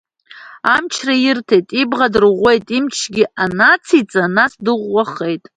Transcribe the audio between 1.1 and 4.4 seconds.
ирҭеит, ибӷа дырӷәӷәеит, имчгьы анациҵа